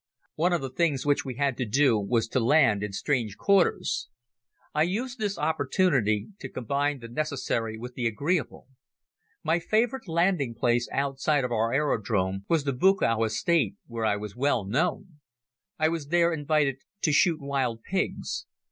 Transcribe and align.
One 0.33 0.51
of 0.51 0.61
the 0.61 0.71
things 0.71 1.05
which 1.05 1.23
we 1.25 1.35
had 1.35 1.55
to 1.57 1.63
do 1.67 1.99
was 1.99 2.27
to 2.29 2.39
land 2.39 2.81
in 2.81 2.91
strange 2.91 3.37
quarters. 3.37 4.09
I 4.73 4.81
used 4.81 5.19
the 5.19 5.31
opportunity 5.39 6.29
to 6.39 6.49
combine 6.49 6.97
the 7.01 7.07
necessary 7.07 7.77
with 7.77 7.93
the 7.93 8.07
agreeable. 8.07 8.65
My 9.43 9.59
favorable 9.59 10.11
landing 10.15 10.55
place 10.55 10.89
outside 10.91 11.43
of 11.43 11.51
our 11.51 11.71
aerodrome 11.71 12.45
was 12.49 12.63
the 12.63 12.73
Buchow 12.73 13.23
Estate 13.25 13.75
where 13.85 14.03
I 14.05 14.15
was 14.15 14.35
well 14.35 14.65
known. 14.65 15.19
I 15.77 15.87
was 15.87 16.07
there 16.07 16.33
invited 16.33 16.77
to 17.03 17.11
shoot 17.11 17.39
wild 17.39 17.83
pigs. 17.83 18.47